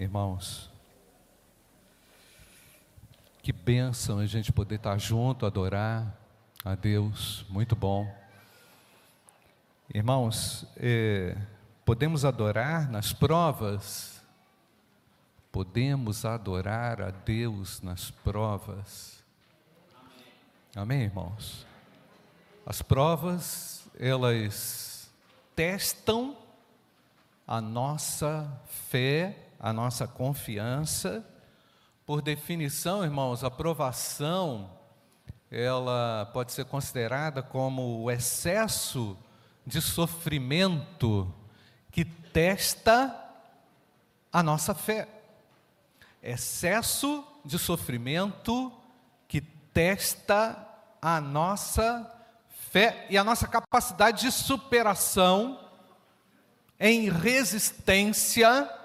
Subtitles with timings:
[0.00, 0.70] Irmãos,
[3.42, 6.18] que bênção a gente poder estar junto, adorar
[6.64, 8.10] a Deus, muito bom.
[9.92, 11.36] Irmãos, eh,
[11.84, 14.24] podemos adorar nas provas,
[15.52, 19.22] podemos adorar a Deus nas provas.
[20.74, 21.66] Amém, irmãos?
[22.64, 25.10] As provas, elas
[25.54, 26.38] testam
[27.46, 31.24] a nossa fé a nossa confiança.
[32.06, 34.70] Por definição, irmãos, a provação
[35.50, 39.18] ela pode ser considerada como o excesso
[39.66, 41.32] de sofrimento
[41.90, 43.14] que testa
[44.32, 45.08] a nossa fé.
[46.22, 48.72] Excesso de sofrimento
[49.28, 50.56] que testa
[51.02, 52.10] a nossa
[52.70, 55.68] fé e a nossa capacidade de superação
[56.78, 58.79] em resistência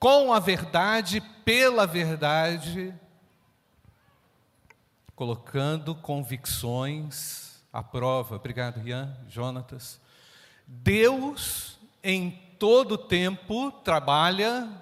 [0.00, 2.94] com a verdade, pela verdade,
[5.14, 8.36] colocando convicções à prova.
[8.36, 10.00] Obrigado, Rian, Jonatas.
[10.66, 14.72] Deus, em todo tempo, trabalha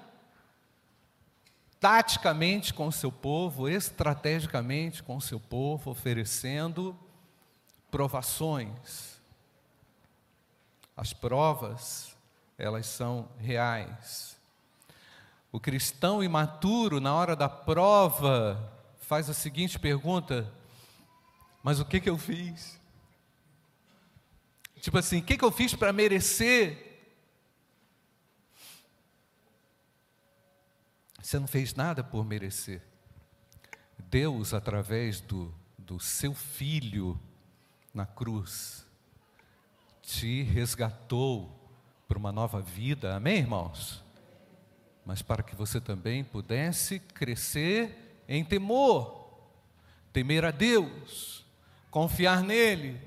[1.81, 6.97] taticamente com o seu povo, estrategicamente com o seu povo, oferecendo
[7.91, 9.21] provações.
[10.97, 12.17] As provas,
[12.57, 14.38] elas são reais.
[15.51, 20.53] O cristão imaturo, na hora da prova, faz a seguinte pergunta:
[21.63, 22.79] Mas o que, que eu fiz?
[24.81, 26.87] Tipo assim, o que, que eu fiz para merecer?
[31.21, 32.83] Você não fez nada por merecer.
[33.99, 37.21] Deus, através do, do seu filho
[37.93, 38.87] na cruz,
[40.01, 41.55] te resgatou
[42.07, 43.17] para uma nova vida.
[43.17, 44.03] Amém, irmãos?
[45.09, 49.39] Mas para que você também pudesse crescer em temor,
[50.13, 51.47] temer a Deus,
[51.91, 53.01] confiar nele,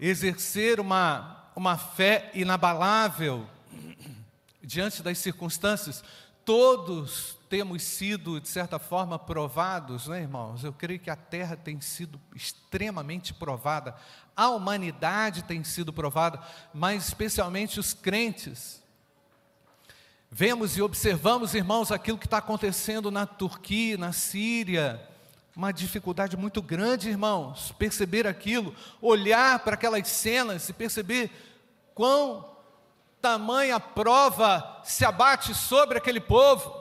[0.00, 3.48] exercer uma, uma fé inabalável
[4.60, 6.02] diante das circunstâncias.
[6.44, 10.64] Todos temos sido, de certa forma, provados, né, irmãos?
[10.64, 13.94] Eu creio que a terra tem sido extremamente provada,
[14.36, 16.42] a humanidade tem sido provada,
[16.74, 18.79] mas especialmente os crentes.
[20.32, 25.04] Vemos e observamos, irmãos, aquilo que está acontecendo na Turquia, na Síria,
[25.56, 31.32] uma dificuldade muito grande, irmãos, perceber aquilo, olhar para aquelas cenas e perceber
[31.96, 32.48] quão
[33.20, 36.78] tamanha prova se abate sobre aquele povo.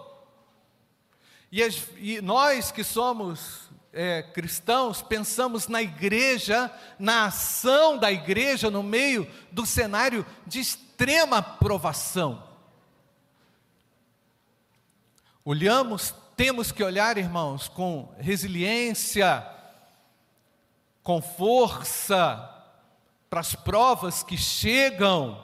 [1.51, 3.61] E, as, e nós que somos
[3.91, 11.41] é, cristãos pensamos na igreja, na ação da igreja no meio do cenário de extrema
[11.41, 12.47] provação.
[15.51, 19.43] Olhamos, temos que olhar, irmãos, com resiliência,
[21.01, 22.47] com força
[23.31, 25.43] para as provas que chegam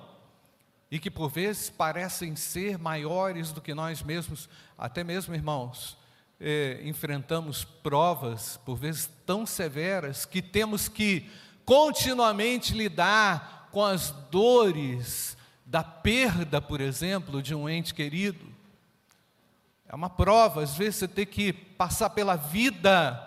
[0.92, 5.98] e que por vezes parecem ser maiores do que nós mesmos, até mesmo, irmãos,
[6.40, 11.28] eh, enfrentamos provas por vezes tão severas que temos que
[11.66, 15.36] continuamente lidar com as dores
[15.66, 18.55] da perda, por exemplo, de um ente querido.
[19.96, 23.18] É uma prova, às vezes você tem que passar pela vida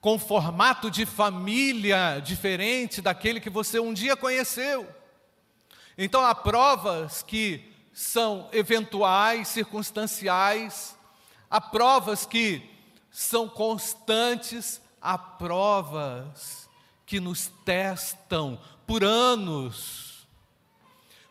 [0.00, 4.88] com formato de família diferente daquele que você um dia conheceu.
[5.98, 10.96] Então há provas que são eventuais, circunstanciais,
[11.50, 12.62] há provas que
[13.10, 16.68] são constantes, há provas
[17.04, 18.56] que nos testam
[18.86, 20.11] por anos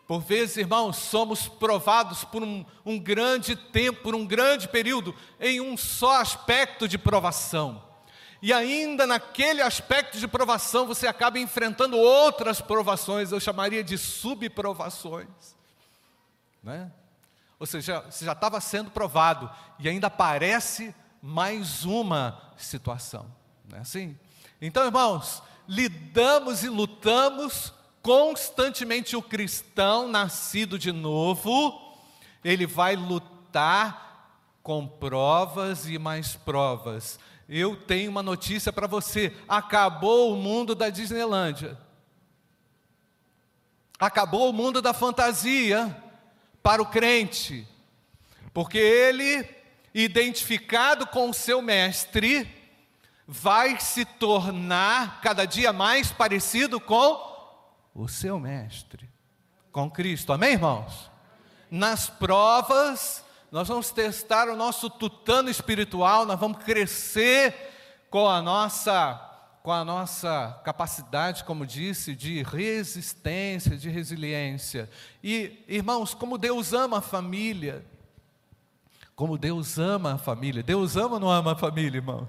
[0.06, 5.60] por vezes, irmãos, somos provados por um, um, grande tempo, por um grande período, em
[5.60, 7.82] um só aspecto de provação.
[8.42, 15.28] E ainda naquele aspecto de provação, você acaba enfrentando outras provações, eu chamaria de subprovações.
[16.62, 16.90] Né?
[17.58, 19.48] Ou seja, você já estava sendo provado
[19.78, 23.26] e ainda aparece mais uma situação.
[23.70, 24.18] Não é assim?
[24.60, 27.72] Então, irmãos, lidamos e lutamos
[28.02, 31.96] constantemente o cristão nascido de novo,
[32.44, 34.12] ele vai lutar
[34.62, 37.18] com provas e mais provas.
[37.48, 41.78] Eu tenho uma notícia para você: acabou o mundo da Disneylândia.
[43.98, 45.96] Acabou o mundo da fantasia
[46.60, 47.66] para o crente,
[48.52, 49.48] porque ele,
[49.94, 52.48] identificado com o seu mestre,
[53.26, 57.31] vai se tornar cada dia mais parecido com
[57.94, 59.08] o seu mestre,
[59.70, 60.32] com Cristo.
[60.32, 61.12] Amém, irmãos?
[61.72, 67.54] nas provas, nós vamos testar o nosso tutano espiritual, nós vamos crescer
[68.10, 69.28] com a nossa
[69.62, 74.90] com a nossa capacidade, como disse, de resistência, de resiliência.
[75.22, 77.86] E, irmãos, como Deus ama a família,
[79.14, 80.64] como Deus ama a família.
[80.64, 82.28] Deus ama ou não ama a família, irmãos?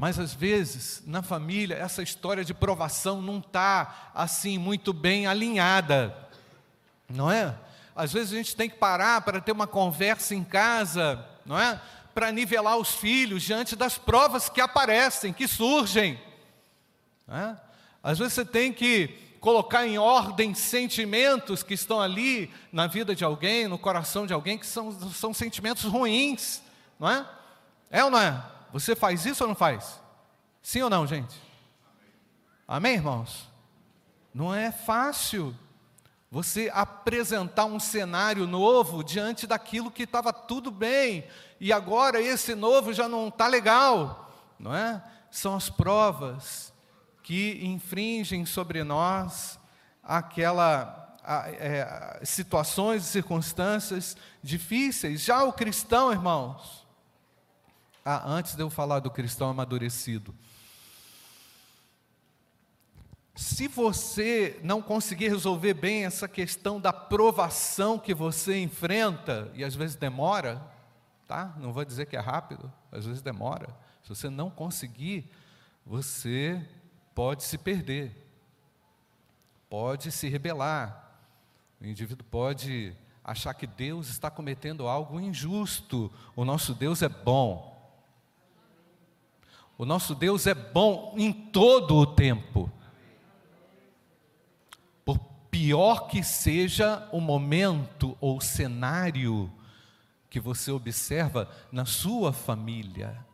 [0.00, 6.16] Mas às vezes, na família, essa história de provação não está assim muito bem alinhada,
[7.06, 7.54] não é?
[7.94, 11.78] Às vezes a gente tem que parar para ter uma conversa em casa, não é?
[12.14, 16.18] Para nivelar os filhos diante das provas que aparecem, que surgem.
[17.28, 17.54] É?
[18.02, 19.08] Às vezes você tem que
[19.38, 24.56] colocar em ordem sentimentos que estão ali na vida de alguém, no coração de alguém,
[24.56, 26.62] que são, são sentimentos ruins,
[26.98, 27.26] não é?
[27.90, 28.59] É ou não é?
[28.72, 30.00] Você faz isso ou não faz?
[30.62, 31.34] Sim ou não, gente?
[32.66, 33.48] Amém, irmãos?
[34.32, 35.56] Não é fácil
[36.30, 41.26] você apresentar um cenário novo diante daquilo que estava tudo bem
[41.58, 45.02] e agora esse novo já não está legal, não é?
[45.30, 46.72] São as provas,
[47.22, 49.58] que infringem sobre nós
[50.02, 51.16] aquela
[51.58, 55.22] é, situações e circunstâncias difíceis.
[55.22, 56.79] Já o cristão, irmãos,
[58.10, 60.34] ah, antes de eu falar do cristão amadurecido,
[63.34, 69.74] se você não conseguir resolver bem essa questão da provação que você enfrenta, e às
[69.74, 70.60] vezes demora,
[71.26, 71.54] tá?
[71.58, 73.68] Não vou dizer que é rápido, às vezes demora.
[74.02, 75.30] Se você não conseguir,
[75.86, 76.60] você
[77.14, 78.12] pode se perder,
[79.68, 81.16] pode se rebelar,
[81.80, 82.92] o indivíduo pode
[83.24, 86.12] achar que Deus está cometendo algo injusto.
[86.34, 87.69] O nosso Deus é bom.
[89.80, 92.70] O nosso Deus é bom em todo o tempo.
[95.02, 95.18] Por
[95.50, 99.50] pior que seja o momento ou cenário
[100.28, 103.24] que você observa na sua família,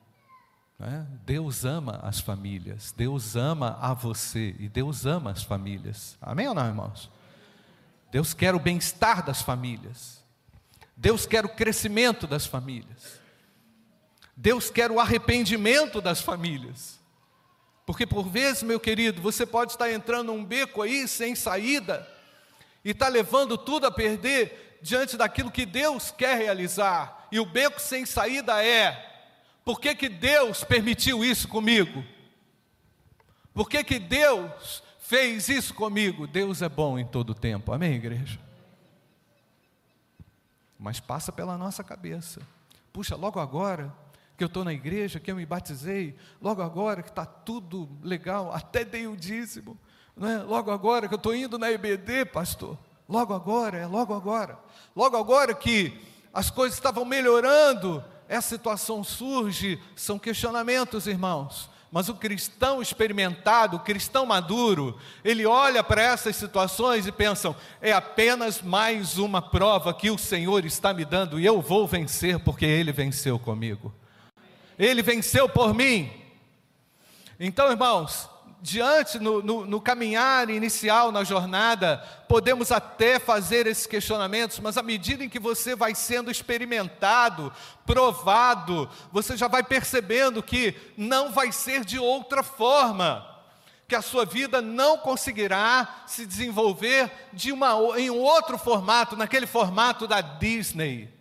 [0.79, 1.05] né?
[1.25, 6.17] Deus ama as famílias, Deus ama a você e Deus ama as famílias.
[6.23, 7.11] Amém ou não, irmãos?
[8.13, 10.23] Deus quer o bem-estar das famílias,
[10.97, 13.21] Deus quer o crescimento das famílias,
[14.37, 17.01] Deus quer o arrependimento das famílias.
[17.87, 22.07] Porque por vezes, meu querido, você pode estar entrando num beco aí sem saída
[22.85, 27.29] e está levando tudo a perder diante daquilo que Deus quer realizar.
[27.33, 29.15] E o beco sem saída é
[29.65, 32.05] por que, que Deus permitiu isso comigo?
[33.55, 36.27] Por que, que Deus fez isso comigo?
[36.27, 38.39] Deus é bom em todo tempo, amém, igreja?
[40.79, 42.41] Mas passa pela nossa cabeça.
[42.93, 43.93] Puxa, logo agora
[44.37, 48.53] que eu estou na igreja, que eu me batizei, logo agora que está tudo legal,
[48.53, 49.79] até dei o dízimo,
[50.17, 50.39] não é?
[50.39, 52.79] logo agora que eu estou indo na EBD, pastor,
[53.09, 54.59] logo agora, é logo agora,
[54.95, 55.99] logo agora que
[56.35, 61.71] as coisas estavam melhorando, essa situação surge, são questionamentos, irmãos.
[61.91, 67.93] Mas o cristão experimentado, o cristão maduro, ele olha para essas situações e pensa: é
[67.93, 72.67] apenas mais uma prova que o Senhor está me dando e eu vou vencer porque
[72.67, 73.95] Ele venceu comigo.
[74.79, 76.11] Ele venceu por mim.
[77.39, 78.29] Então, irmãos,
[78.61, 84.83] diante, no, no, no, caminhar inicial, na jornada, podemos até fazer esses questionamentos, mas à
[84.83, 87.53] medida em que você vai sendo experimentado,
[87.87, 93.25] provado, você já vai percebendo que não vai ser de outra forma,
[93.87, 99.47] que a sua vida não conseguirá se desenvolver de uma, em um outro formato, naquele
[99.47, 101.16] formato da Disney.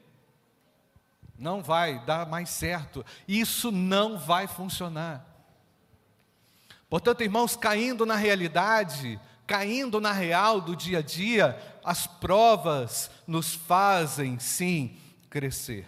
[1.38, 5.26] Não vai dar mais certo, isso não vai funcionar.
[6.90, 13.54] Portanto, irmãos, caindo na realidade, caindo na real do dia a dia, as provas nos
[13.54, 14.98] fazem sim
[15.30, 15.86] crescer.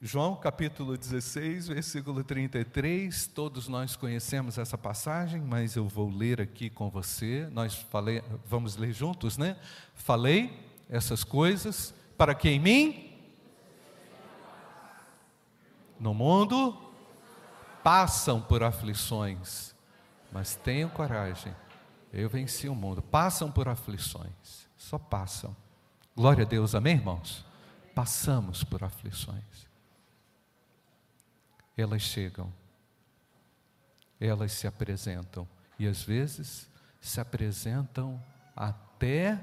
[0.00, 6.70] João capítulo 16, versículo 33, todos nós conhecemos essa passagem, mas eu vou ler aqui
[6.70, 7.48] com você.
[7.50, 9.56] Nós falei, vamos ler juntos, né?
[9.94, 10.56] Falei
[10.88, 13.07] essas coisas para que em mim
[15.98, 16.76] no mundo
[17.82, 19.74] passam por aflições,
[20.30, 21.54] mas tenham coragem.
[22.12, 23.02] Eu venci o mundo.
[23.02, 25.56] Passam por aflições, só passam.
[26.14, 27.44] Glória a Deus, amém, irmãos?
[27.94, 29.68] Passamos por aflições.
[31.76, 32.52] Elas chegam,
[34.20, 36.68] elas se apresentam, e às vezes
[37.00, 38.20] se apresentam
[38.54, 39.40] até,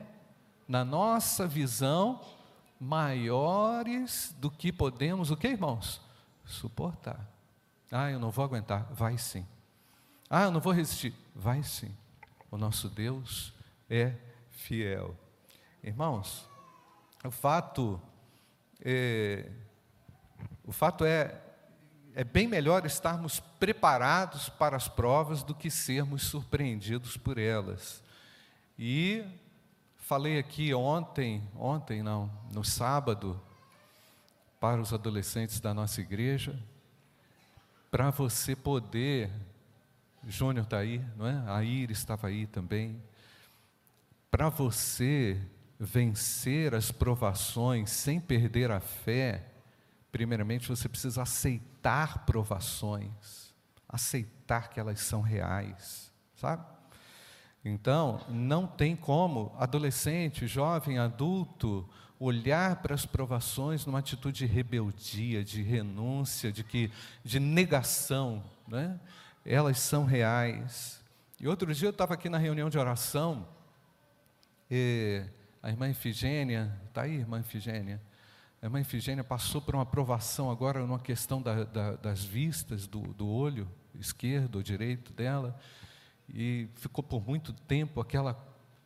[0.67, 2.19] na nossa visão,
[2.79, 6.04] maiores do que podemos, o que, irmãos?
[6.45, 7.29] Suportar.
[7.91, 8.87] Ah, eu não vou aguentar.
[8.93, 9.45] Vai sim.
[10.29, 11.13] Ah, eu não vou resistir.
[11.33, 11.95] Vai sim.
[12.49, 13.53] O nosso Deus
[13.89, 14.13] é
[14.49, 15.15] fiel.
[15.83, 16.49] Irmãos,
[17.23, 18.01] o fato
[18.81, 19.51] é,
[20.63, 21.41] o fato é
[22.15, 28.01] é bem melhor estarmos preparados para as provas do que sermos surpreendidos por elas.
[28.79, 29.25] E
[29.97, 33.39] falei aqui ontem, ontem não, no sábado,
[34.59, 36.57] para os adolescentes da nossa igreja,
[37.91, 39.31] para você poder,
[40.27, 41.43] Júnior está aí, não é?
[41.47, 43.01] A Iris estava aí também,
[44.29, 45.39] para você
[45.79, 49.45] vencer as provações sem perder a fé,
[50.11, 53.53] primeiramente você precisa aceitar provações,
[53.87, 56.74] aceitar que elas são reais, sabe?
[57.67, 65.43] Então, não tem como adolescente, jovem, adulto, olhar para as provações numa atitude de rebeldia,
[65.43, 66.91] de renúncia, de, que,
[67.23, 68.99] de negação, né?
[69.43, 71.03] elas são reais.
[71.41, 73.47] E outro dia eu estava aqui na reunião de oração,
[74.69, 75.23] e
[75.61, 77.99] a irmã Efigênia, está aí, irmã Efigênia?
[78.61, 83.01] A irmã Efigênia passou por uma aprovação agora numa questão da, da, das vistas, do,
[83.13, 83.67] do olho
[83.99, 85.59] esquerdo ou direito dela,
[86.33, 88.37] e ficou por muito tempo aquela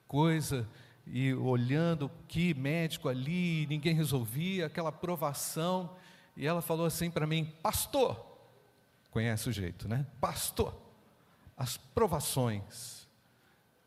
[0.07, 0.67] coisa,
[1.05, 5.95] e olhando que médico ali, ninguém resolvia, aquela aprovação,
[6.35, 8.25] e ela falou assim para mim: Pastor,
[9.11, 10.05] conhece o jeito, né?
[10.21, 10.73] Pastor,
[11.57, 13.07] as provações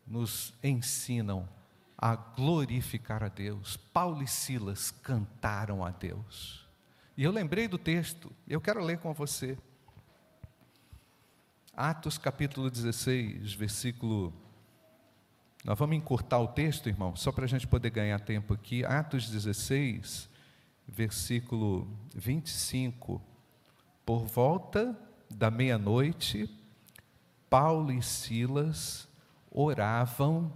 [0.05, 1.47] nos ensinam
[1.97, 3.77] a glorificar a Deus.
[3.77, 6.67] Paulo e Silas cantaram a Deus.
[7.15, 9.57] E eu lembrei do texto, eu quero ler com você.
[11.75, 14.31] Atos capítulo 16, versículo.
[15.65, 18.85] Nós vamos encurtar o texto, irmão, só para a gente poder ganhar tempo aqui.
[18.85, 20.29] Atos 16,
[20.87, 23.19] versículo 25.
[24.05, 24.95] Por volta
[25.27, 26.47] da meia-noite,
[27.49, 29.07] Paulo e Silas
[29.49, 30.53] oravam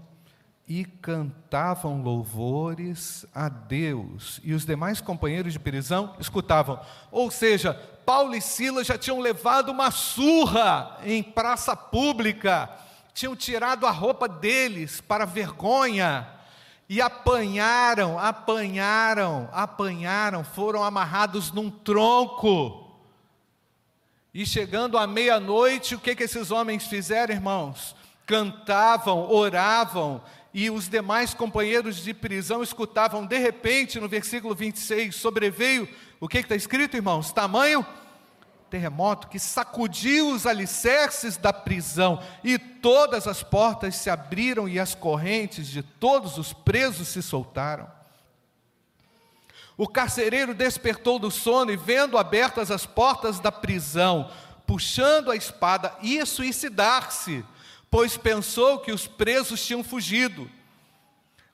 [0.68, 4.40] e cantavam louvores a Deus.
[4.44, 6.80] E os demais companheiros de prisão escutavam.
[7.10, 7.74] Ou seja,
[8.08, 12.70] Paulo e Silas já tinham levado uma surra em praça pública,
[13.14, 16.26] tinham tirado a roupa deles para vergonha.
[16.88, 22.98] E apanharam, apanharam, apanharam, foram amarrados num tronco.
[24.34, 27.94] E chegando à meia-noite, o que, que esses homens fizeram, irmãos?
[28.26, 30.24] Cantavam, oravam,
[30.54, 36.40] e os demais companheiros de prisão escutavam, de repente, no versículo 26, sobreveio, o que
[36.40, 37.32] está escrito, irmãos?
[37.32, 37.86] Tamanho
[38.70, 44.94] terremoto que sacudiu os alicerces da prisão, e todas as portas se abriram e as
[44.94, 47.90] correntes de todos os presos se soltaram.
[49.78, 54.30] O carcereiro despertou do sono e, vendo abertas as portas da prisão,
[54.66, 57.46] puxando a espada, ia suicidar-se
[57.90, 60.50] pois pensou que os presos tinham fugido.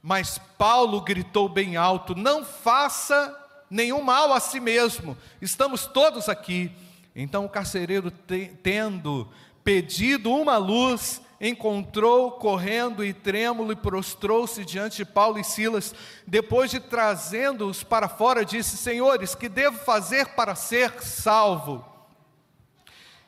[0.01, 6.71] Mas Paulo gritou bem alto: Não faça nenhum mal a si mesmo, estamos todos aqui.
[7.15, 9.27] Então o carcereiro, tendo
[9.63, 15.93] pedido uma luz, encontrou correndo e trêmulo e prostrou-se diante de Paulo e Silas.
[16.25, 21.85] Depois de trazendo-os para fora, disse: Senhores, que devo fazer para ser salvo?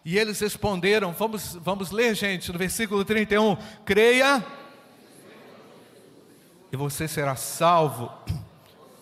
[0.04, 4.46] E eles responderam, vamos, vamos ler, gente, no versículo 31, creia
[6.72, 8.12] e você será salvo,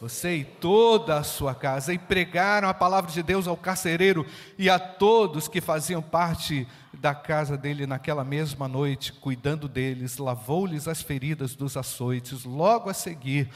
[0.04, 1.94] você e toda a sua casa.
[1.94, 4.26] E pregaram a palavra de Deus ao carcereiro
[4.58, 10.88] e a todos que faziam parte da casa dele naquela mesma noite, cuidando deles, lavou-lhes
[10.88, 12.44] as feridas dos açoites.
[12.44, 13.50] Logo a seguir,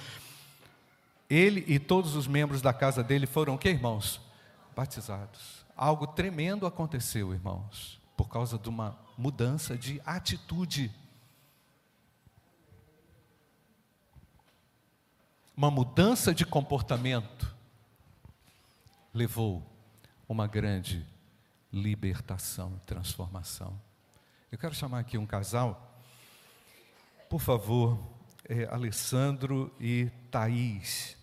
[1.29, 4.21] ele e todos os membros da casa dele foram o que, irmãos?
[4.75, 10.91] Batizados algo tremendo aconteceu, irmãos, por causa de uma mudança de atitude.
[15.57, 17.51] Uma mudança de comportamento
[19.11, 19.63] levou
[20.29, 21.03] uma grande
[21.73, 23.75] libertação transformação.
[24.51, 25.99] Eu quero chamar aqui um casal,
[27.27, 27.99] por favor,
[28.47, 31.17] é, Alessandro e Thaís.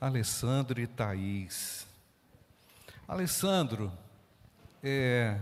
[0.00, 1.86] Alessandro e Thaís.
[3.06, 3.92] Alessandro,
[4.82, 5.38] é,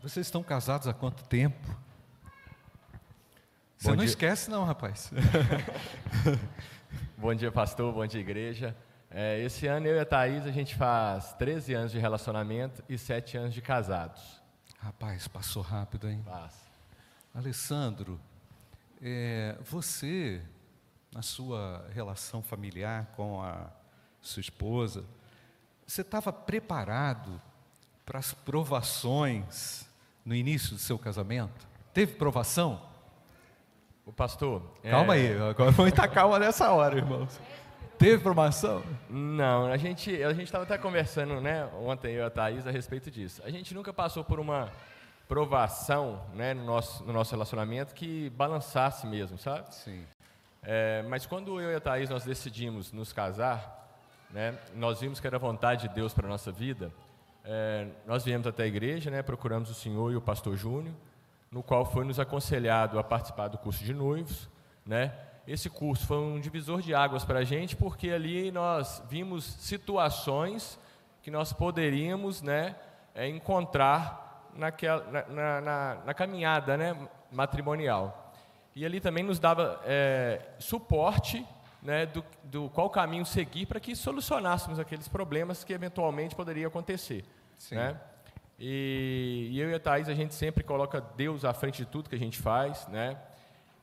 [0.00, 1.76] vocês estão casados há quanto tempo?
[3.76, 4.06] Você Bom não dia.
[4.06, 5.10] esquece, não, rapaz.
[7.18, 8.76] bom dia, pastor, bom dia, igreja.
[9.10, 12.96] É, esse ano eu e a Thaís, a gente faz 13 anos de relacionamento e
[12.96, 14.40] 7 anos de casados.
[14.78, 16.22] Rapaz, passou rápido, hein?
[16.24, 16.70] Passa.
[17.34, 18.20] Alessandro,
[19.02, 20.40] é, você,
[21.14, 23.68] na sua relação familiar com a
[24.20, 25.04] sua esposa,
[25.86, 27.40] você estava preparado
[28.04, 29.88] para as provações
[30.24, 31.66] no início do seu casamento?
[31.92, 32.82] Teve provação?
[34.04, 34.62] O pastor.
[34.82, 35.20] Calma é...
[35.20, 37.40] aí, agora vamos estar calma nessa hora, irmãos.
[37.96, 38.82] Teve provação?
[39.08, 42.72] Não, a gente a gente estava até conversando, né, ontem eu e a Thaís a
[42.72, 43.40] respeito disso.
[43.44, 44.68] A gente nunca passou por uma
[45.28, 49.72] provação, né, no nosso no nosso relacionamento que balançasse mesmo, sabe?
[49.72, 50.04] Sim.
[50.64, 53.98] É, mas quando eu e a Thaís nós decidimos nos casar,
[54.30, 56.90] né, nós vimos que era vontade de Deus para a nossa vida.
[57.44, 60.94] É, nós viemos até a igreja, né, procuramos o senhor e o pastor Júnior,
[61.50, 64.48] no qual foi nos aconselhado a participar do curso de noivos,
[64.84, 65.12] né?
[65.46, 70.80] Esse curso foi um divisor de águas para a gente, porque ali nós vimos situações
[71.22, 72.74] que nós poderíamos, né,
[73.14, 76.96] é, encontrar naquela, na, na, na, caminhada, né,
[77.30, 78.23] matrimonial.
[78.74, 81.46] E ali também nos dava é, suporte
[81.82, 87.24] né, do, do qual caminho seguir para que solucionássemos aqueles problemas que eventualmente poderiam acontecer.
[87.70, 87.96] Né?
[88.58, 92.08] E, e, eu e a Thaís, a gente sempre coloca Deus à frente de tudo
[92.08, 93.16] que a gente faz, né?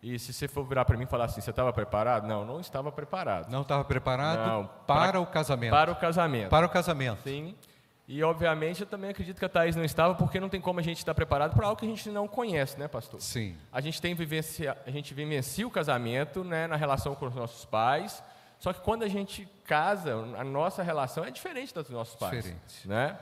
[0.01, 2.27] E se você for virar para mim e falar assim, você estava preparado?
[2.27, 3.51] Não, não estava preparado.
[3.51, 5.71] Não estava preparado não, para, para, o casamento.
[5.71, 6.49] Para o casamento.
[6.49, 7.21] Para o casamento.
[7.21, 7.55] Sim.
[8.13, 10.83] E, obviamente, eu também acredito que a Thaís não estava, porque não tem como a
[10.83, 13.21] gente estar preparado para algo que a gente não conhece, né, pastor?
[13.21, 13.55] Sim.
[13.71, 17.63] A gente tem vivencia, a gente vivencia o casamento, né, na relação com os nossos
[17.63, 18.21] pais,
[18.59, 22.43] só que quando a gente casa, a nossa relação é diferente da dos nossos pais.
[22.43, 22.85] Diferente.
[22.85, 23.17] Né?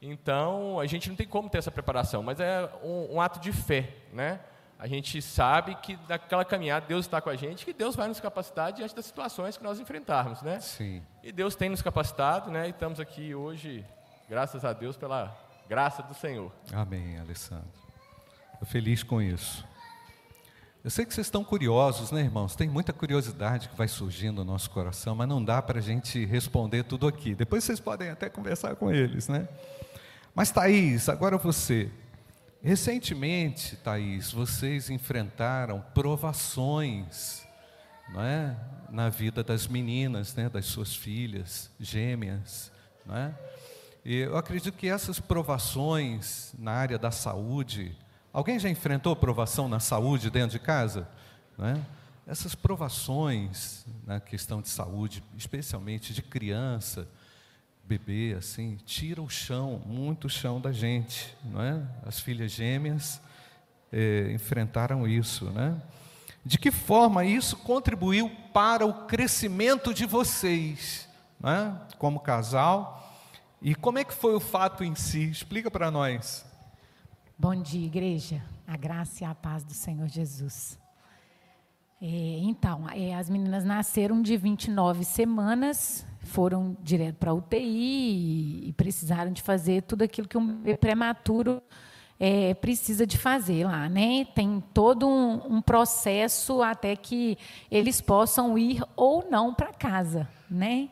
[0.00, 3.52] Então, a gente não tem como ter essa preparação, mas é um, um ato de
[3.52, 4.40] fé, né?
[4.78, 8.20] A gente sabe que naquela caminhada Deus está com a gente, que Deus vai nos
[8.20, 10.60] capacitar diante das situações que nós enfrentarmos, né?
[10.60, 11.02] Sim.
[11.22, 12.68] E Deus tem nos capacitado, né?
[12.68, 13.84] E estamos aqui hoje,
[14.28, 15.36] graças a Deus, pela
[15.68, 16.52] graça do Senhor.
[16.72, 17.68] Amém, Alessandro.
[18.52, 19.64] Estou feliz com isso.
[20.82, 22.54] Eu sei que vocês estão curiosos, né, irmãos?
[22.54, 26.24] Tem muita curiosidade que vai surgindo no nosso coração, mas não dá para a gente
[26.26, 27.34] responder tudo aqui.
[27.34, 29.48] Depois vocês podem até conversar com eles, né?
[30.34, 31.90] Mas, Thaís, agora você.
[32.62, 37.46] Recentemente, Thaís, vocês enfrentaram provações
[38.12, 38.56] não é?
[38.90, 40.48] na vida das meninas, né?
[40.48, 42.70] das suas filhas gêmeas.
[43.06, 43.34] Não é?
[44.04, 47.96] E eu acredito que essas provações na área da saúde,
[48.32, 51.08] alguém já enfrentou provação na saúde dentro de casa?
[51.56, 51.80] Não é?
[52.26, 57.08] Essas provações na questão de saúde, especialmente de criança,
[57.84, 61.82] bebê, assim, tira o chão, muito chão da gente, não é?
[62.04, 63.20] As filhas gêmeas
[63.90, 65.80] é, enfrentaram isso, né?
[66.44, 71.08] De que forma isso contribuiu para o crescimento de vocês,
[71.40, 71.74] né?
[71.98, 73.03] como casal?
[73.64, 75.30] E como é que foi o fato em si?
[75.30, 76.44] Explica para nós.
[77.38, 78.42] Bom dia, igreja.
[78.66, 80.78] A graça e a paz do Senhor Jesus.
[81.98, 82.06] É,
[82.42, 88.72] então, é, as meninas nasceram de 29 semanas, foram direto para a UTI e, e,
[88.74, 91.62] precisaram de fazer tudo aquilo que um bebê prematuro
[92.20, 94.26] é, precisa de fazer lá, né?
[94.34, 97.38] Tem todo um, um, processo até que
[97.70, 100.90] eles possam ir ou não para casa, né?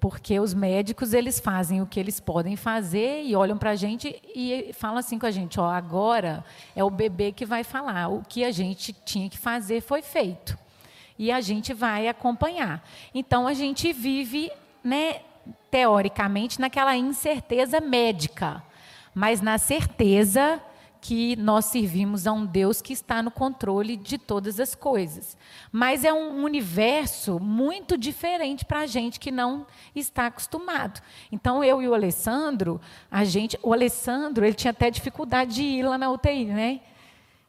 [0.00, 4.20] Porque os médicos eles fazem o que eles podem fazer e olham para a gente
[4.34, 6.42] e falam assim com a gente, ó, agora
[6.74, 10.58] é o bebê que vai falar, o que a gente tinha que fazer foi feito
[11.18, 12.82] e a gente vai acompanhar.
[13.14, 14.50] Então a gente vive,
[14.82, 15.20] né,
[15.70, 18.62] teoricamente naquela incerteza médica,
[19.14, 20.58] mas na certeza
[21.00, 25.36] que nós servimos a um Deus que está no controle de todas as coisas.
[25.72, 31.00] Mas é um universo muito diferente para a gente que não está acostumado.
[31.32, 35.82] Então, eu e o Alessandro, a gente, o Alessandro, ele tinha até dificuldade de ir
[35.84, 36.80] lá na UTI, né?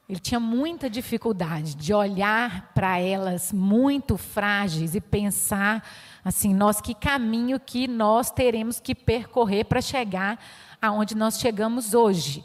[0.07, 5.87] Ele tinha muita dificuldade de olhar para elas muito frágeis e pensar
[6.23, 10.37] assim, nós que caminho que nós teremos que percorrer para chegar
[10.81, 12.43] aonde nós chegamos hoje.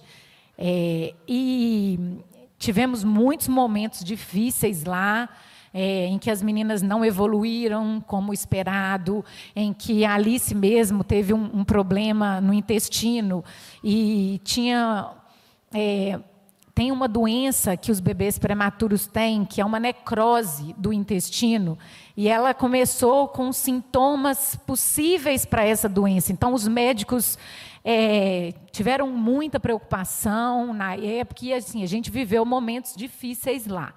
[0.58, 1.98] É, e
[2.58, 5.28] tivemos muitos momentos difíceis lá,
[5.72, 11.34] é, em que as meninas não evoluíram como esperado, em que a Alice mesmo teve
[11.34, 13.44] um, um problema no intestino
[13.84, 15.10] e tinha.
[15.74, 16.18] É,
[16.76, 21.78] tem uma doença que os bebês prematuros têm, que é uma necrose do intestino,
[22.14, 26.34] e ela começou com sintomas possíveis para essa doença.
[26.34, 27.38] Então, os médicos
[27.82, 33.94] é, tiveram muita preocupação na época e assim, a gente viveu momentos difíceis lá.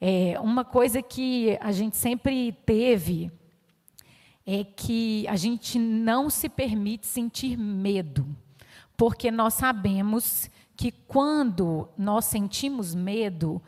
[0.00, 3.30] É, uma coisa que a gente sempre teve
[4.44, 8.26] é que a gente não se permite sentir medo,
[8.96, 13.60] porque nós sabemos que quando nós sentimos medo,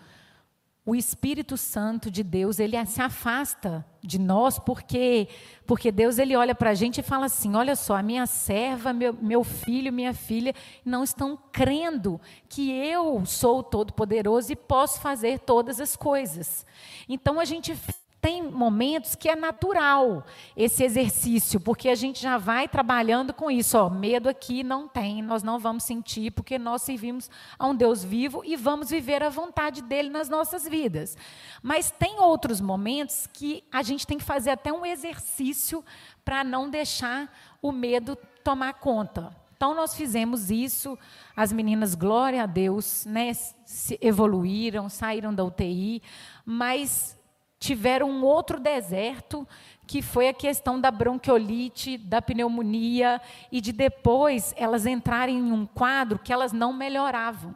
[0.86, 5.26] o Espírito Santo de Deus, ele se afasta de nós, porque
[5.66, 8.92] porque Deus ele olha para a gente e fala assim: olha só, a minha serva,
[8.92, 15.40] meu, meu filho, minha filha não estão crendo que eu sou Todo-Poderoso e posso fazer
[15.40, 16.64] todas as coisas.
[17.08, 17.76] Então a gente
[18.20, 23.78] tem momentos que é natural esse exercício, porque a gente já vai trabalhando com isso.
[23.78, 28.04] Ó, medo aqui não tem, nós não vamos sentir, porque nós servimos a um Deus
[28.04, 31.16] vivo e vamos viver a vontade dele nas nossas vidas.
[31.62, 35.82] Mas tem outros momentos que a gente tem que fazer até um exercício
[36.24, 39.34] para não deixar o medo tomar conta.
[39.56, 40.98] Então nós fizemos isso,
[41.36, 46.02] as meninas, glória a Deus, né, se evoluíram, saíram da UTI,
[46.46, 47.19] mas
[47.60, 49.46] tiveram um outro deserto,
[49.86, 53.20] que foi a questão da bronquiolite, da pneumonia,
[53.52, 57.54] e de depois elas entrarem em um quadro que elas não melhoravam.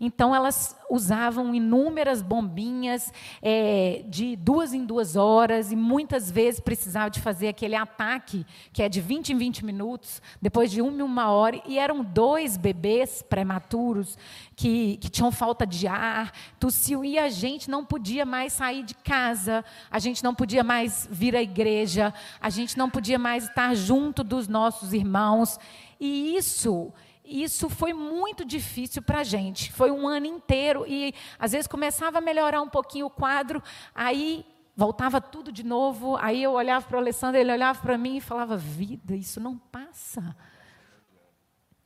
[0.00, 7.10] Então, elas usavam inúmeras bombinhas é, de duas em duas horas e muitas vezes precisavam
[7.10, 11.02] de fazer aquele ataque, que é de 20 em 20 minutos, depois de uma em
[11.02, 11.60] uma hora.
[11.66, 14.16] E eram dois bebês prematuros
[14.56, 18.94] que, que tinham falta de ar, tossiam, e a gente não podia mais sair de
[18.94, 23.74] casa, a gente não podia mais vir à igreja, a gente não podia mais estar
[23.74, 25.58] junto dos nossos irmãos.
[26.00, 26.90] E isso
[27.30, 29.72] isso foi muito difícil para a gente.
[29.72, 33.62] Foi um ano inteiro e às vezes começava a melhorar um pouquinho o quadro,
[33.94, 34.44] aí
[34.76, 36.16] voltava tudo de novo.
[36.16, 39.56] Aí eu olhava para o Alessandro, ele olhava para mim e falava: Vida, isso não
[39.56, 40.36] passa.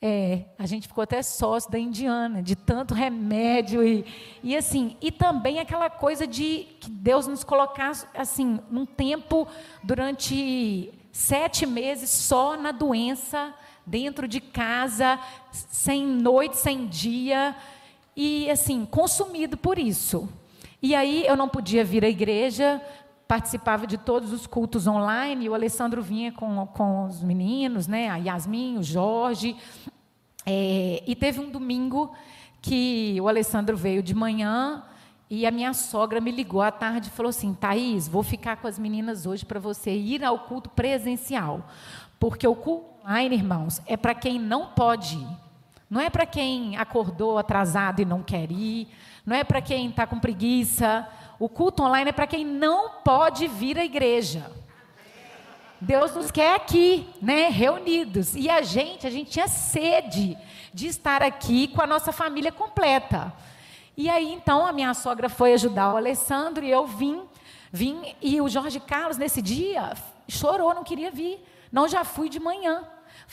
[0.07, 4.05] É, a gente ficou até sócio da Indiana, de tanto remédio e,
[4.43, 9.49] e assim, e também aquela coisa de que Deus nos colocasse assim, num tempo
[9.83, 13.55] durante sete meses só na doença
[13.87, 15.19] dentro de casa,
[15.51, 17.55] sem noite, sem dia,
[18.17, 20.29] e assim, consumido por isso.
[20.83, 22.81] E aí eu não podia vir à igreja,
[23.27, 28.09] participava de todos os cultos online, e o Alessandro vinha com, com os meninos, né,
[28.11, 29.57] a Yasmin, o Jorge,
[30.47, 32.13] é, e teve um domingo
[32.61, 34.83] que o Alessandro veio de manhã,
[35.29, 38.69] e a minha sogra me ligou à tarde e falou assim: Thaís, vou ficar com
[38.69, 41.69] as meninas hoje para você ir ao culto presencial.
[42.21, 45.29] Porque o culto online, irmãos, é para quem não pode ir.
[45.91, 48.89] Não é para quem acordou atrasado e não quer ir.
[49.27, 51.07] Não é para quem está com preguiça.
[51.39, 54.51] O culto online é para quem não pode vir à igreja.
[55.79, 58.35] Deus nos quer aqui, né, reunidos.
[58.35, 60.39] E a gente, a gente tinha sede
[60.73, 63.31] de estar aqui com a nossa família completa.
[63.95, 67.23] E aí, então, a minha sogra foi ajudar o Alessandro e eu vim,
[67.71, 69.93] vim e o Jorge Carlos nesse dia
[70.27, 71.39] chorou, não queria vir.
[71.71, 72.83] Não, já fui de manhã.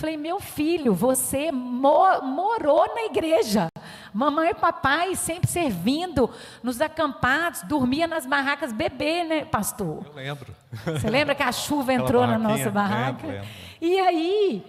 [0.02, 3.68] Falei, meu filho, você morou na igreja.
[4.12, 6.28] Mamãe e papai sempre servindo
[6.64, 10.04] nos acampados, dormia nas barracas, bebê, né, pastor?
[10.08, 10.56] Eu lembro.
[10.86, 13.28] Você lembra que a chuva entrou na nossa barraca?
[13.28, 13.48] Lembro, lembro.
[13.80, 14.66] E aí,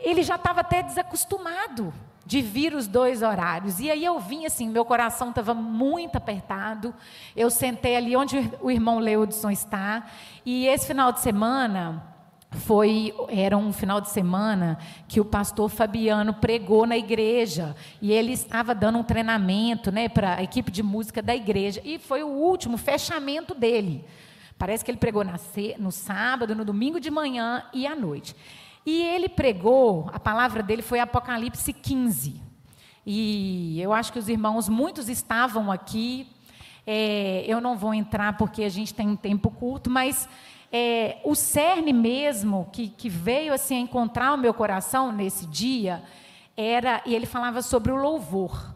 [0.00, 1.92] ele já estava até desacostumado
[2.24, 3.78] de vir os dois horários.
[3.78, 6.94] E aí eu vim assim, meu coração estava muito apertado.
[7.36, 10.06] Eu sentei ali onde o irmão Leudson está.
[10.46, 12.15] E esse final de semana
[12.56, 18.32] foi era um final de semana que o pastor Fabiano pregou na igreja e ele
[18.32, 22.28] estava dando um treinamento, né, para a equipe de música da igreja e foi o
[22.28, 24.04] último fechamento dele.
[24.58, 25.22] Parece que ele pregou
[25.78, 28.34] no sábado, no domingo de manhã e à noite.
[28.86, 32.40] E ele pregou, a palavra dele foi Apocalipse 15.
[33.04, 36.26] E eu acho que os irmãos, muitos estavam aqui.
[36.86, 40.28] É, eu não vou entrar porque a gente tem um tempo curto, mas
[40.72, 46.02] é, o cerne mesmo que, que veio assim a encontrar o meu coração nesse dia
[46.56, 48.74] era e ele falava sobre o louvor.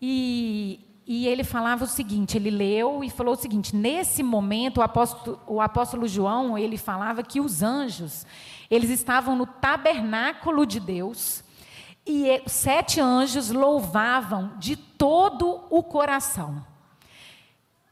[0.00, 4.82] E, e ele falava o seguinte ele leu e falou o seguinte nesse momento o
[4.82, 8.26] apóstolo, o apóstolo João ele falava que os anjos
[8.70, 11.42] eles estavam no tabernáculo de Deus
[12.04, 16.62] e sete anjos louvavam de todo o coração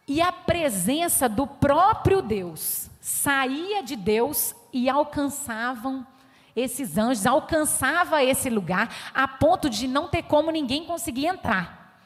[0.06, 6.06] e a presença do próprio Deus saía de Deus e alcançavam
[6.54, 12.00] esses anjos, alcançava esse lugar a ponto de não ter como ninguém conseguir entrar.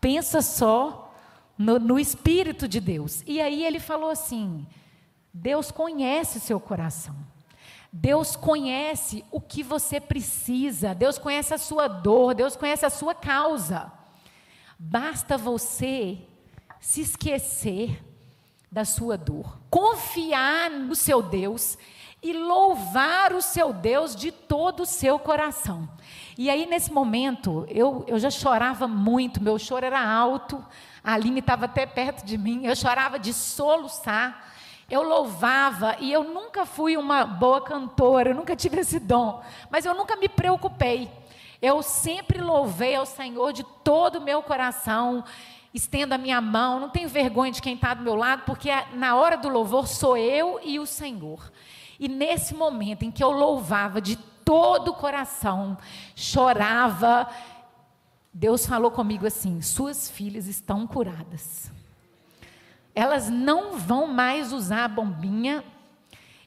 [0.00, 1.14] Pensa só
[1.56, 3.22] no, no Espírito de Deus.
[3.26, 4.66] E aí ele falou assim:
[5.32, 7.16] Deus conhece o seu coração.
[7.90, 13.14] Deus conhece o que você precisa, Deus conhece a sua dor, Deus conhece a sua
[13.14, 13.92] causa.
[14.76, 16.18] Basta você
[16.84, 18.04] se esquecer
[18.70, 21.78] da sua dor, confiar no seu Deus
[22.22, 25.88] e louvar o seu Deus de todo o seu coração.
[26.36, 30.62] E aí, nesse momento, eu, eu já chorava muito, meu choro era alto,
[31.02, 34.52] a Aline estava até perto de mim, eu chorava de soluçar,
[34.90, 39.86] eu louvava, e eu nunca fui uma boa cantora, eu nunca tive esse dom, mas
[39.86, 41.10] eu nunca me preocupei.
[41.62, 45.24] Eu sempre louvei ao Senhor de todo o meu coração,
[45.74, 49.16] estendo a minha mão, não tenho vergonha de quem está do meu lado, porque na
[49.16, 51.50] hora do louvor sou eu e o Senhor.
[51.98, 55.76] E nesse momento em que eu louvava de todo o coração,
[56.14, 57.28] chorava,
[58.32, 61.72] Deus falou comigo assim: suas filhas estão curadas.
[62.94, 65.64] Elas não vão mais usar a bombinha.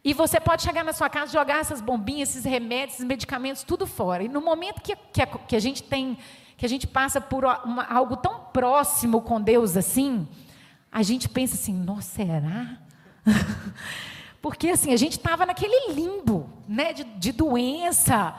[0.04, 3.86] E você pode chegar na sua casa, jogar essas bombinhas, esses remédios, esses medicamentos, tudo
[3.86, 4.24] fora.
[4.24, 6.18] E no momento que, que, que a gente tem,
[6.58, 10.28] que a gente passa por uma, algo tão próximo com Deus assim,
[10.92, 12.78] a gente pensa assim: nossa, será?
[14.42, 18.36] Porque assim, a gente estava naquele limbo, né, de, de doença.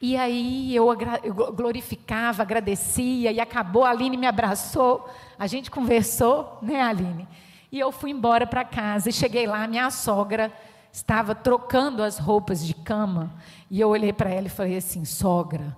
[0.00, 0.86] E aí eu,
[1.22, 7.26] eu, glorificava, agradecia, e acabou, a Aline me abraçou, a gente conversou, né, Aline?
[7.72, 10.52] E eu fui embora para casa, e cheguei lá, minha sogra
[10.92, 13.34] estava trocando as roupas de cama,
[13.70, 15.74] e eu olhei para ela e falei assim, sogra,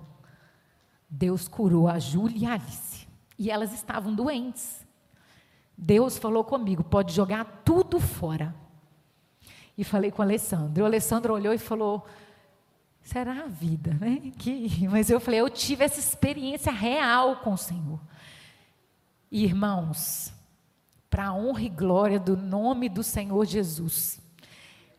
[1.09, 4.85] Deus curou a Júlia e a Alice, e elas estavam doentes.
[5.75, 8.53] Deus falou comigo: pode jogar tudo fora.
[9.77, 10.83] E falei com o Alessandro.
[10.83, 12.05] O Alessandro olhou e falou:
[13.01, 14.31] será a vida, né?
[14.37, 17.99] Que, mas eu falei: eu tive essa experiência real com o Senhor.
[19.31, 20.33] E, irmãos,
[21.09, 24.19] para a honra e glória do nome do Senhor Jesus,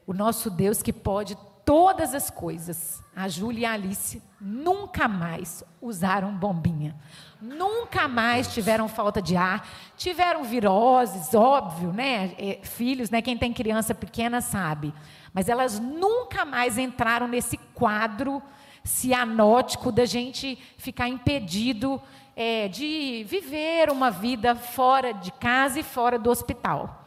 [0.07, 5.62] o nosso Deus que pode todas as coisas, a Júlia e a Alice nunca mais
[5.81, 6.96] usaram bombinha.
[7.40, 12.35] Nunca mais tiveram falta de ar, tiveram viroses, óbvio, né?
[12.38, 13.23] É, filhos, né?
[13.23, 14.92] Quem tem criança pequena sabe.
[15.33, 18.42] Mas elas nunca mais entraram nesse quadro
[18.85, 22.01] cianótico da gente ficar impedido
[22.37, 27.00] é, de viver uma vida fora de casa e fora do hospital.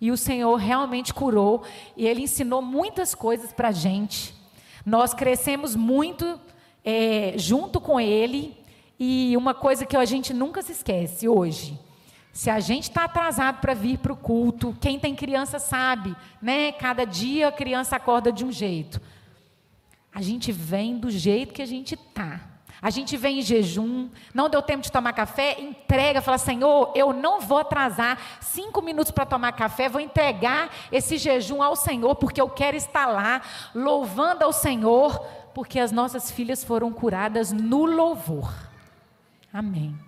[0.00, 1.62] E o Senhor realmente curou
[1.96, 4.34] e Ele ensinou muitas coisas para a gente.
[4.86, 6.38] Nós crescemos muito
[6.84, 8.56] é, junto com Ele
[8.98, 11.78] e uma coisa que a gente nunca se esquece hoje.
[12.32, 16.70] Se a gente está atrasado para vir para o culto, quem tem criança sabe, né?
[16.70, 19.00] Cada dia a criança acorda de um jeito.
[20.14, 22.57] A gente vem do jeito que a gente está.
[22.80, 27.12] A gente vem em jejum, não deu tempo de tomar café, entrega, fala, Senhor, eu
[27.12, 32.40] não vou atrasar cinco minutos para tomar café, vou entregar esse jejum ao Senhor, porque
[32.40, 33.42] eu quero estar lá,
[33.74, 35.18] louvando ao Senhor,
[35.54, 38.52] porque as nossas filhas foram curadas no louvor.
[39.52, 39.98] Amém.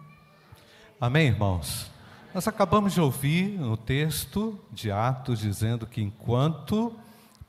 [1.00, 1.90] Amém, irmãos?
[2.32, 6.94] Nós acabamos de ouvir no texto de Atos dizendo que enquanto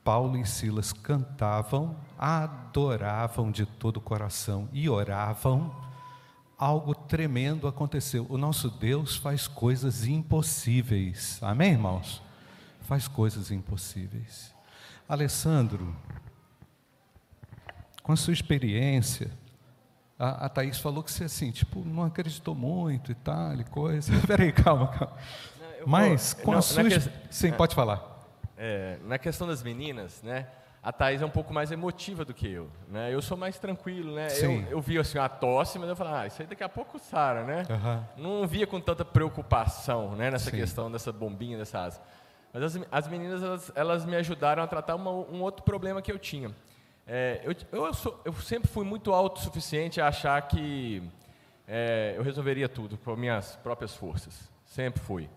[0.04, 5.76] Paulo e Silas cantavam, adoravam de todo o coração e oravam,
[6.58, 8.26] algo tremendo aconteceu.
[8.30, 11.40] O nosso Deus faz coisas impossíveis.
[11.42, 12.22] Amém, irmãos?
[12.82, 14.54] Faz coisas impossíveis.
[15.08, 15.96] Alessandro,
[18.02, 19.32] com a sua experiência,
[20.18, 24.12] a, a Thaís falou que você assim, tipo, não acreditou muito e tal, e coisa.
[24.26, 25.16] Peraí, calma, calma.
[25.80, 26.84] Não, Mas com não, a sua.
[26.84, 27.00] Que...
[27.30, 27.52] Sim, é.
[27.52, 28.11] pode falar.
[28.64, 30.46] É, na questão das meninas, né?
[30.84, 33.12] A Thais é um pouco mais emotiva do que eu, né?
[33.12, 34.28] Eu sou mais tranquilo, né?
[34.40, 37.00] Eu, eu vi assim a tosse, mas eu falava, ah, isso aí daqui a pouco
[37.00, 37.64] sara, né?
[37.68, 38.24] Uhum.
[38.24, 40.30] Não via com tanta preocupação, né?
[40.30, 40.58] Nessa Sim.
[40.58, 42.02] questão dessa bombinha, dessa asa.
[42.54, 46.12] Mas as, as meninas, elas, elas, me ajudaram a tratar uma, um outro problema que
[46.12, 46.52] eu tinha.
[47.08, 51.02] É, eu, eu, sou, eu, sempre fui muito autossuficiente a achar que
[51.68, 54.52] é, eu resolveria tudo com minhas próprias forças.
[54.66, 55.28] Sempre fui.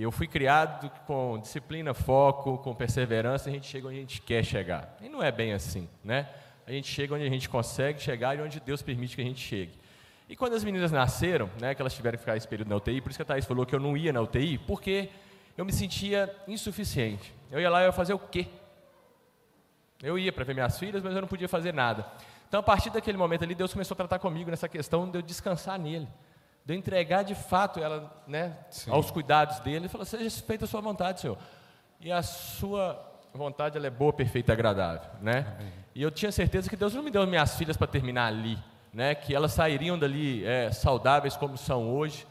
[0.00, 4.22] E eu fui criado com disciplina, foco, com perseverança, a gente chega onde a gente
[4.22, 4.96] quer chegar.
[4.98, 6.26] E não é bem assim, né?
[6.66, 9.46] A gente chega onde a gente consegue chegar e onde Deus permite que a gente
[9.46, 9.78] chegue.
[10.26, 13.02] E quando as meninas nasceram, né, que elas tiveram que ficar esse período na UTI,
[13.02, 15.10] por isso que a Thaís falou que eu não ia na UTI, porque
[15.54, 17.34] eu me sentia insuficiente.
[17.50, 18.46] Eu ia lá e ia fazer o quê?
[20.02, 22.10] Eu ia para ver minhas filhas, mas eu não podia fazer nada.
[22.48, 25.20] Então, a partir daquele momento ali, Deus começou a tratar comigo nessa questão de eu
[25.20, 26.08] descansar nele
[26.64, 28.56] de entregar de fato ela né,
[28.88, 31.38] aos cuidados dele, e falar, seja feita a sua vontade, Senhor.
[32.00, 35.08] E a sua vontade ela é boa, perfeita e agradável.
[35.20, 35.46] Né?
[35.94, 38.58] E eu tinha certeza que Deus não me deu minhas filhas para terminar ali,
[38.92, 39.14] né?
[39.14, 42.26] que elas sairiam dali é, saudáveis como são hoje.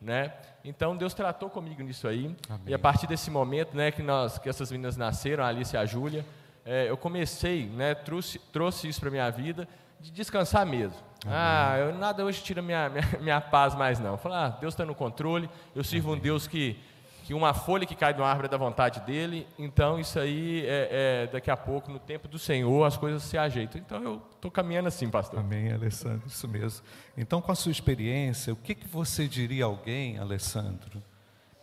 [0.00, 0.32] Né?
[0.64, 2.34] Então Deus tratou comigo nisso aí.
[2.48, 2.62] Amém.
[2.66, 5.78] E a partir desse momento né, que, nós, que essas meninas nasceram, a Alice e
[5.78, 6.24] a Júlia,
[6.64, 9.68] é, eu comecei, né, trouxe, trouxe isso para a minha vida,
[10.00, 10.98] de descansar mesmo.
[11.26, 14.16] Ah, eu, nada hoje tira minha, minha, minha paz mais não.
[14.16, 16.78] Falar, ah, Deus está no controle, eu sirvo um Deus que,
[17.24, 20.64] que uma folha que cai de uma árvore é da vontade dele, então isso aí,
[20.66, 23.80] é, é, daqui a pouco, no tempo do Senhor, as coisas se ajeitam.
[23.80, 25.40] Então eu estou caminhando assim, pastor.
[25.40, 26.84] Amém, Alessandro, isso mesmo.
[27.16, 31.02] Então, com a sua experiência, o que, que você diria a alguém, Alessandro,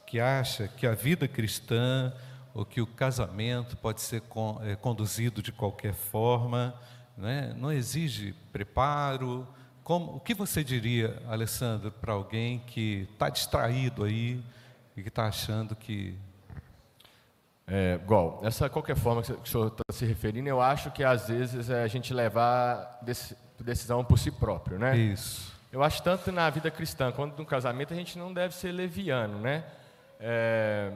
[0.07, 2.11] que acha que a vida cristã
[2.53, 4.21] ou que o casamento pode ser
[4.63, 6.75] é, conduzido de qualquer forma,
[7.21, 7.53] né?
[7.57, 9.47] não exige preparo.
[9.83, 14.41] Como, o que você diria, Alessandro, para alguém que está distraído aí
[14.95, 16.17] e que está achando que.
[17.67, 21.29] É, igual, essa qualquer forma que o senhor está se referindo, eu acho que às
[21.29, 22.99] vezes é a gente levar
[23.59, 24.97] decisão por si próprio, né?
[24.97, 25.51] Isso.
[25.71, 29.39] Eu acho tanto na vida cristã quanto no casamento a gente não deve ser leviano,
[29.39, 29.63] né?
[30.19, 30.91] É,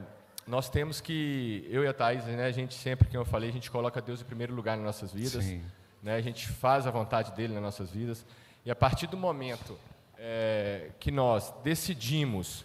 [0.46, 3.52] nós temos que, eu e a Thais, né, a gente sempre, como eu falei, a
[3.52, 5.42] gente coloca Deus em primeiro lugar nas nossas vidas.
[5.42, 5.62] Sim.
[6.02, 8.24] Né, a gente faz a vontade dele nas nossas vidas.
[8.64, 9.78] E a partir do momento
[10.18, 12.64] é, que nós decidimos,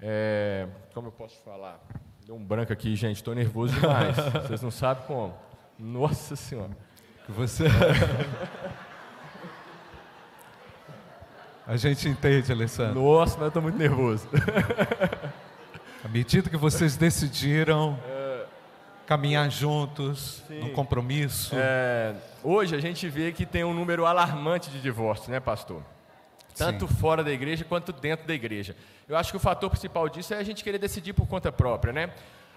[0.00, 1.80] é, como eu posso falar?
[2.26, 4.16] Deu um branco aqui, gente, estou nervoso demais.
[4.46, 5.34] Vocês não sabem como.
[5.78, 6.76] Nossa Senhora.
[7.28, 7.64] Você.
[11.66, 13.00] a gente entende, Alessandro.
[13.00, 14.28] Nossa, mas eu estou muito nervoso.
[16.04, 17.98] À medida que vocês decidiram
[19.08, 20.60] caminhar juntos, Sim.
[20.60, 21.56] no compromisso.
[21.56, 25.82] É, hoje a gente vê que tem um número alarmante de divórcios, né, pastor?
[26.54, 26.94] Tanto Sim.
[26.96, 28.76] fora da igreja quanto dentro da igreja.
[29.08, 31.90] Eu acho que o fator principal disso é a gente querer decidir por conta própria,
[31.90, 32.10] né?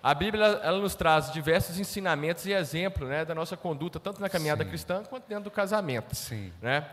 [0.04, 4.28] A Bíblia ela nos traz diversos ensinamentos e exemplos né, da nossa conduta, tanto na
[4.28, 4.70] caminhada Sim.
[4.72, 6.14] cristã quanto dentro do casamento.
[6.14, 6.52] Sim.
[6.62, 6.86] Né?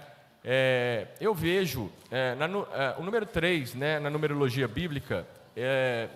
[0.44, 6.08] É, eu vejo, é, na, é, o número 3, né, na numerologia bíblica, é,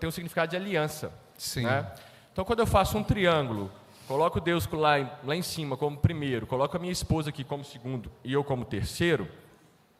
[0.00, 1.12] tem um significado de aliança.
[1.36, 1.64] Sim.
[1.64, 1.86] Né?
[2.38, 3.68] Então, quando eu faço um triângulo,
[4.06, 4.92] coloco Deus lá,
[5.24, 8.64] lá em cima como primeiro, coloco a minha esposa aqui como segundo e eu como
[8.64, 9.26] terceiro,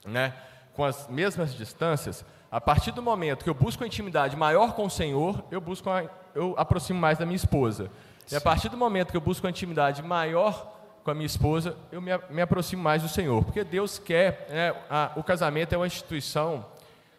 [0.06, 0.32] né,
[0.72, 4.86] com as mesmas distâncias, a partir do momento que eu busco a intimidade maior com
[4.86, 7.90] o Senhor, eu busco a, eu aproximo mais da minha esposa.
[8.24, 8.36] Sim.
[8.36, 11.76] E a partir do momento que eu busco a intimidade maior com a minha esposa,
[11.90, 15.76] eu me, me aproximo mais do Senhor, porque Deus quer, né, a, o casamento é
[15.76, 16.64] uma instituição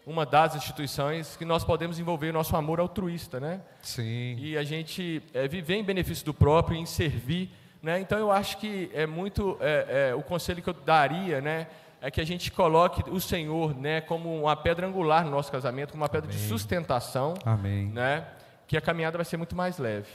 [0.10, 3.62] uma das instituições que nós podemos envolver o nosso amor altruísta, né?
[3.80, 4.36] Sim.
[4.39, 8.00] E a gente é, viver em benefício do próprio, em servir, né?
[8.00, 11.67] Então eu acho que é muito é, é, o conselho que eu daria, né?
[12.02, 15.91] É que a gente coloque o Senhor, né, como uma pedra angular no nosso casamento,
[15.91, 16.41] como uma pedra Amém.
[16.41, 17.88] de sustentação, Amém.
[17.88, 18.26] né?
[18.65, 20.10] Que a caminhada vai ser muito mais leve.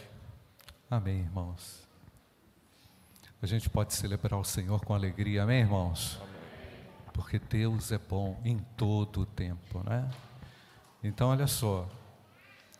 [0.90, 1.86] Amém, irmãos.
[3.42, 6.18] A gente pode celebrar o Senhor com alegria, amém, irmãos?
[6.22, 6.33] Amém
[7.14, 10.10] porque Deus é bom em todo o tempo, né?
[11.02, 11.88] Então, olha só,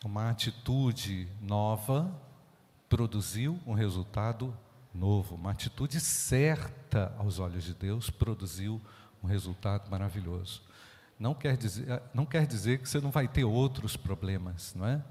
[0.03, 2.13] uma atitude nova
[2.89, 4.53] produziu um resultado
[4.93, 8.81] novo, uma atitude certa aos olhos de Deus produziu
[9.23, 10.61] um resultado maravilhoso.
[11.17, 15.01] Não quer dizer, não quer dizer que você não vai ter outros problemas, não é?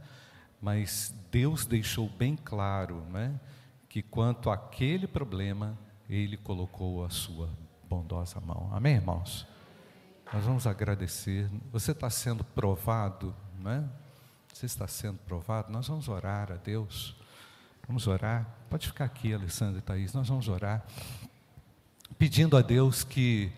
[0.61, 3.41] Mas Deus deixou bem claro, não é?
[3.89, 5.79] Que quanto àquele problema,
[6.11, 7.49] Ele colocou a sua
[7.95, 8.69] bondosa mão.
[8.73, 9.47] Amém, irmãos?
[10.33, 11.49] Nós vamos agradecer.
[11.71, 13.85] Você está sendo provado, não é?
[14.53, 15.73] Você está sendo provado.
[15.73, 17.17] Nós vamos orar a Deus.
[17.87, 18.47] Vamos orar.
[18.69, 20.13] Pode ficar aqui, Alessandra e Thaís.
[20.13, 20.85] Nós vamos orar.
[22.19, 23.53] Pedindo a Deus que,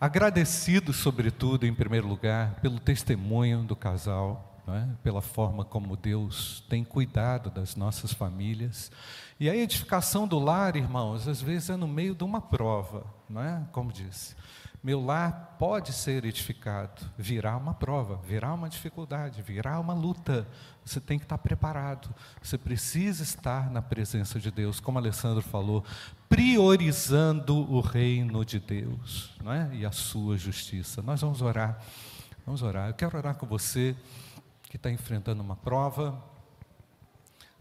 [0.00, 4.88] agradecido sobretudo, em primeiro lugar, pelo testemunho do casal, é?
[5.02, 8.90] pela forma como Deus tem cuidado das nossas famílias.
[9.38, 13.42] E a edificação do lar, irmãos, às vezes é no meio de uma prova, não
[13.42, 13.66] é?
[13.72, 14.34] Como disse.
[14.82, 20.46] Meu lar pode ser edificado, virá uma prova, virá uma dificuldade, virá uma luta.
[20.84, 22.14] Você tem que estar preparado.
[22.42, 25.82] Você precisa estar na presença de Deus, como Alessandro falou,
[26.28, 29.70] priorizando o reino de Deus, não é?
[29.72, 31.00] E a sua justiça.
[31.00, 31.80] Nós vamos orar.
[32.44, 32.88] Vamos orar.
[32.88, 33.96] Eu quero orar com você
[34.74, 36.20] que está enfrentando uma prova.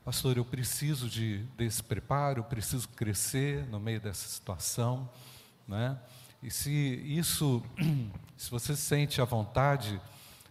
[0.03, 5.07] Pastor, eu preciso de, desse preparo, eu preciso crescer no meio dessa situação.
[5.67, 5.95] Né?
[6.41, 7.63] E se isso,
[8.35, 10.01] se você sente a vontade,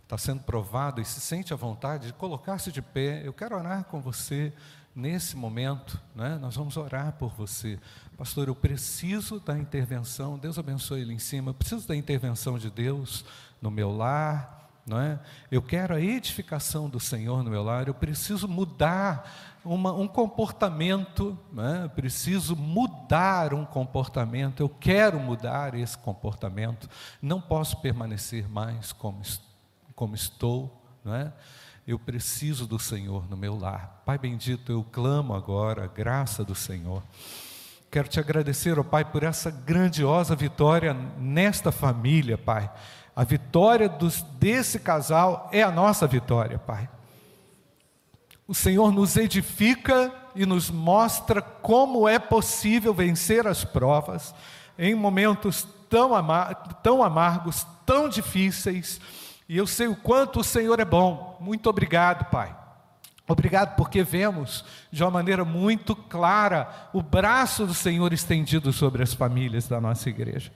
[0.05, 3.83] está sendo provado e se sente a vontade de colocar-se de pé, eu quero orar
[3.87, 4.53] com você
[4.95, 6.39] nesse momento, né?
[6.41, 7.77] nós vamos orar por você.
[8.17, 12.71] Pastor, eu preciso da intervenção, Deus abençoe ele em cima, eu preciso da intervenção de
[12.71, 13.25] Deus
[13.61, 15.19] no meu lar, não é?
[15.51, 21.39] Eu quero a edificação do Senhor no meu lar, eu preciso mudar uma, um comportamento,
[21.57, 21.89] é?
[21.89, 26.89] preciso mudar um comportamento, eu quero mudar esse comportamento,
[27.21, 29.23] não posso permanecer mais como,
[29.95, 31.33] como estou, não é?
[31.87, 34.03] eu preciso do Senhor no meu lar.
[34.05, 37.03] Pai bendito, eu clamo agora a graça do Senhor.
[37.91, 42.71] Quero te agradecer, ó Pai, por essa grandiosa vitória nesta família, Pai.
[43.15, 46.89] A vitória dos, desse casal é a nossa vitória, Pai.
[48.49, 54.35] O Senhor nos edifica e nos mostra como é possível vencer as provas
[54.79, 59.01] em momentos tão, amar, tão amargos, tão difíceis.
[59.49, 61.37] E eu sei o quanto o Senhor é bom.
[61.41, 62.62] Muito obrigado, Pai.
[63.27, 69.15] Obrigado porque vemos de uma maneira muito clara o braço do Senhor estendido sobre as
[69.15, 70.51] famílias da nossa igreja.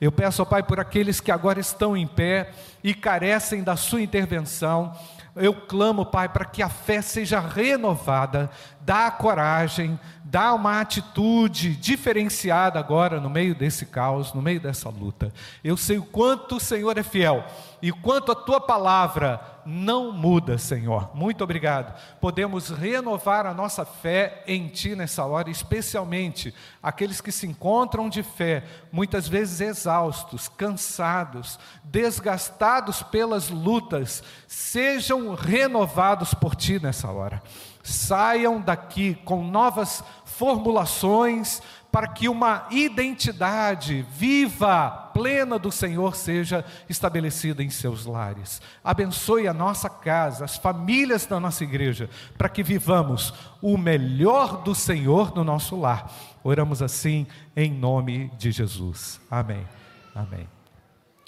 [0.00, 2.52] Eu peço ao Pai por aqueles que agora estão em pé
[2.82, 4.96] e carecem da Sua intervenção.
[5.34, 8.50] Eu clamo, Pai, para que a fé seja renovada,
[8.80, 15.32] dá coragem, dá uma atitude diferenciada agora no meio desse caos, no meio dessa luta.
[15.64, 17.44] Eu sei o quanto o Senhor é fiel
[17.80, 21.10] e quanto a tua palavra não muda, Senhor.
[21.14, 21.94] Muito obrigado.
[22.20, 28.22] Podemos renovar a nossa fé em Ti nessa hora, especialmente aqueles que se encontram de
[28.22, 37.42] fé, muitas vezes exaustos, cansados, desgastados pelas lutas, sejam renovados por Ti nessa hora.
[37.82, 41.60] Saiam daqui com novas formulações,
[41.92, 48.62] para que uma identidade viva, plena do Senhor seja estabelecida em seus lares.
[48.82, 52.08] Abençoe a nossa casa, as famílias da nossa igreja,
[52.38, 56.10] para que vivamos o melhor do Senhor no nosso lar.
[56.42, 59.20] Oramos assim em nome de Jesus.
[59.30, 59.68] Amém.
[60.14, 60.48] Amém.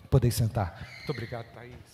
[0.09, 0.79] Podem sentar.
[0.97, 1.94] Muito obrigado, Thaís.